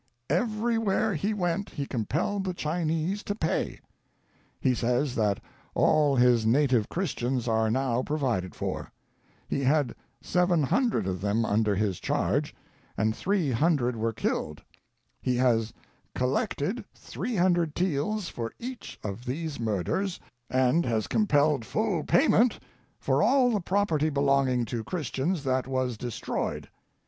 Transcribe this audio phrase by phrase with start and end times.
[0.31, 3.79] Everywhere he went he com pelled the Chinese to pay.
[4.59, 5.39] He says that
[5.75, 8.91] all his native Christians are now provided for.
[9.47, 12.55] He had 700 of them under his charge,
[12.97, 14.63] and 300 were killed.
[15.21, 15.71] He has
[16.15, 22.57] collected 300 taels for each of these murders, and has compelled full payment
[22.97, 26.69] for all the property belonging to Christians that was destroyed.